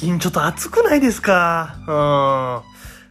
[0.00, 2.62] 近ちょっと暑くないですか？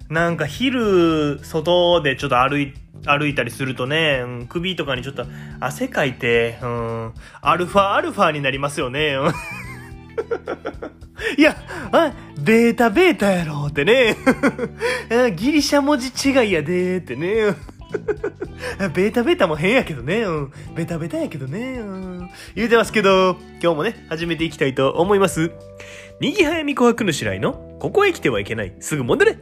[0.09, 0.13] うん。
[0.13, 2.73] なんか昼、外でちょっと歩い、
[3.05, 5.25] 歩いたりするとね、首とかにちょっと
[5.59, 9.15] 汗かいて、うん、アルファアルファになりますよね。
[11.37, 11.55] いや、
[11.91, 14.15] あ、ベータベータやろってね。
[15.35, 17.55] ギリシャ文字違いやでってね。
[18.93, 20.21] ベータベータも変やけどね。
[20.21, 20.51] うん。
[20.75, 21.79] ベタベタやけどね。
[21.79, 22.29] うん。
[22.55, 25.51] 言うてますけど、今日もね、始めていきたいと思います。
[26.19, 28.73] にぎはやみこはくぬしらいの、ここへ来てはいけない。
[28.79, 29.37] すぐ戻れ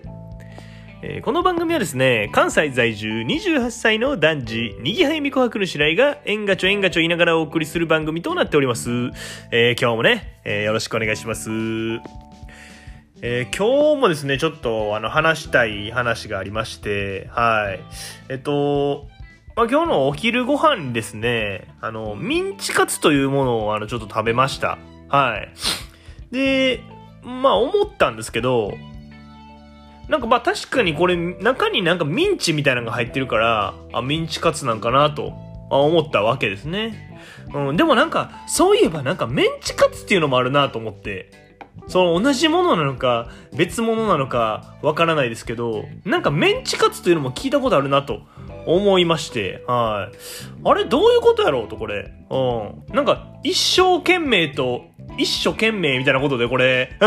[1.03, 8.89] えーこの番組はですね、関西在住28歳の男児、にぎはやみこはくぬしらいが、えんがちょえんがちょ言いながらお送りする番組となっております。
[9.51, 11.49] えー今日もね、えーよろしくお願いします。
[13.23, 17.79] えー今日もですね、ちょっとあの話したい話がありまして、はい。
[18.29, 19.07] えっと、
[19.55, 24.79] まあ、今日のお昼ご飯にですね、あの、ミンチカツというものをあのちょっと食べました。
[25.07, 25.53] はい。
[26.33, 26.79] で、
[27.21, 28.73] まあ思ったんですけど、
[30.09, 35.33] なんかまあ確かにこれ中になんかミンチみたいなのが入ってるから、あ、ミンチカツなんかなと
[35.69, 37.21] あ思ったわけですね。
[37.53, 41.50] うん、でもなんか、そういえばなんかメンチカツっていうのもあるなと思って、
[41.87, 48.21] その同じものなのか別物なのかわからないですけど、なんかメンチカツというのも聞いたことあるなと
[48.65, 50.67] 思いまして、はい。
[50.67, 52.13] あれどういうことやろうとこれ。
[52.29, 52.95] うん。
[52.95, 54.85] なんか一生懸命と
[55.17, 56.97] 一生懸命みたいなことでこれ、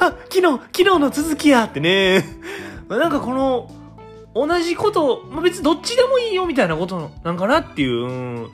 [0.00, 2.24] あ、昨日、昨日の続きやってね。
[2.88, 3.70] なんかこの、
[4.36, 8.50] 同じこと、まあ、別にどっちでもいいよみたいなことなんかなっていう、うん、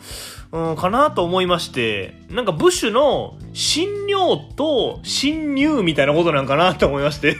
[0.52, 4.16] うん、かなと思いまして、なんかブッシュの侵入
[4.54, 7.30] と侵入みたいなことなんかなと思いまして。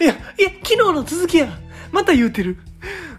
[0.00, 1.48] いや、いや、昨日の続きや。
[1.90, 2.58] また言うてる。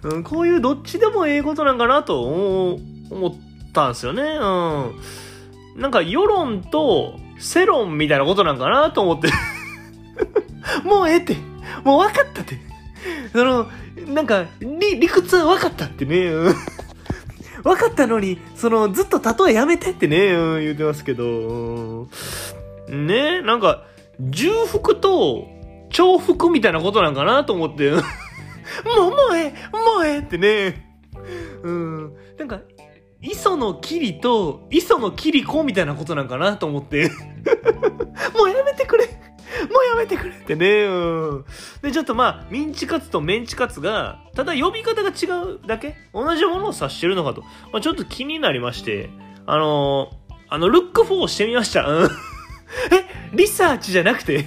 [0.04, 2.80] うん、こういうどっちでもええことなんかなと思
[3.28, 4.22] ったんですよね。
[4.22, 5.82] うん。
[5.82, 9.30] なんか世論と世論みたいなことなんかなと思って。
[10.84, 11.36] もうええって。
[11.84, 12.71] もう分かったって。
[13.34, 13.70] その、
[14.08, 16.32] なんか、理、理屈は分かったってね。
[17.64, 22.08] 分かったのに、その、ずっと例えやめてってね、うん言ってますけど。
[22.88, 23.86] ねなんか、
[24.20, 25.48] 重複と
[25.92, 27.92] 重複みたいなことなんかなと思って。
[27.92, 30.96] もう、もうえ、もうええってね。
[31.64, 32.14] うん。
[32.38, 32.62] なんか、
[33.22, 37.12] 磯の霧と磯の霧子みたいなことなんかなと思って。
[40.02, 40.84] めてくれってね。
[40.86, 40.90] う
[41.40, 41.46] ん。
[41.82, 45.96] で、ちょっとまあ、ミンチカツとメンチカツが、ただ呼び方が違うだけ？
[46.14, 47.42] 同じものを指してるのかと。
[47.72, 49.10] まあ、ちょっと気になりまして、
[49.46, 50.22] あのー
[50.54, 51.88] あの、ルック4をしてみました。
[51.88, 52.06] うん。
[52.06, 52.10] え、
[53.34, 54.44] リサーチじゃなくて、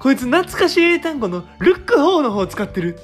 [0.00, 2.98] こいつ懐かしい英単語のルック4の方を使ってる。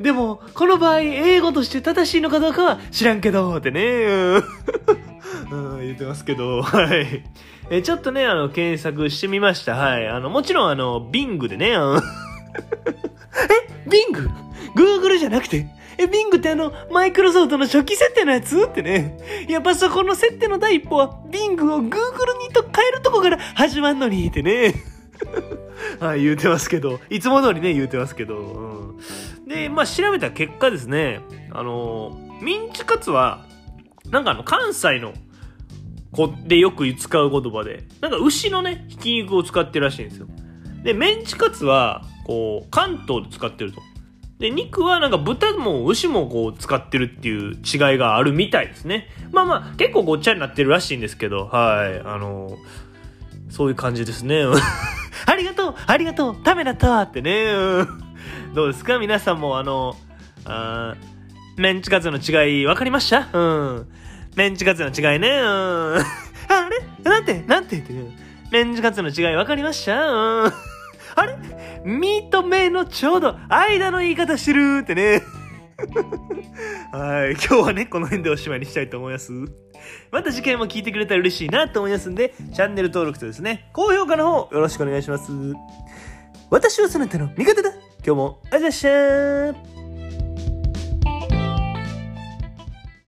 [0.00, 3.80] でも、この場合、英語として正しいのかどうかは知らんけど、ってね、
[5.50, 7.24] うん、 言ってますけど、はい。
[7.70, 9.74] え、ちょっとね、あの、検索してみました。
[9.74, 10.08] はい。
[10.08, 12.02] あの、もちろん、あの、ビングでね、あの え、
[13.90, 14.30] ビング
[14.74, 15.66] ?Google じゃなくて？
[15.98, 18.64] え、ビングってあの、マイクロソフトの初期設定のやつ？
[18.64, 19.18] ってね。
[19.48, 24.74] いや、パソコンの設定の第一歩は、ビングを Google にと変えるとこから始まんのに、ってね。
[26.00, 28.36] はい、言うてますけど、いつも通りね、言うてますけど。
[28.38, 28.92] う
[29.44, 33.44] ん、で、まあ、調べた結果ですね、あの、ミンチカツは、
[34.10, 35.12] なんかあの、関西の
[36.12, 40.26] 子でよく使う言葉で、なんか牛のね、ひき肉を使ってるらしいんですよ。
[40.82, 43.82] で、メンチカツは、こう、関東で使ってると。
[44.38, 49.08] で、肉はなんか豚も牛もこう使ってるっていう違いがあるみたいですね。
[49.32, 52.00] まあまあ、結構ごっちゃになってるらしいんですけど、はい。
[52.06, 52.56] あの、
[53.50, 54.44] そういう感じですね。
[55.26, 57.46] ありがとうありがとうためだったわってね。
[57.52, 57.82] う
[58.52, 58.98] んどうですか？
[59.00, 59.96] 皆さんもあの、
[60.44, 60.94] あ
[61.56, 63.26] メンチカツの違い分かりました？
[63.32, 63.86] うん。
[64.38, 65.28] メンチカツの違いね。
[65.30, 65.44] うん。
[65.98, 66.00] あ
[66.70, 66.78] れ？
[67.02, 67.42] なんて？
[67.48, 67.78] なんて？
[67.78, 68.06] ってる
[68.52, 69.94] メンチカツの違い分かりました？
[70.06, 70.52] うん。
[71.16, 71.36] あれ？
[71.84, 75.22] ミートメのちょうど間の言い方してるってね。
[76.92, 77.32] はい。
[77.32, 79.32] 今日はね、この辺でおしまいにしたいと思います。
[80.12, 85.32] また次回も聞いてくれたら嬉しいなと思いますんで、チャンネル登録とですね、高評価の方よろしくお願いします。
[86.48, 87.70] 私はそなたの味方だ
[88.06, 89.67] 今日もありがとうございました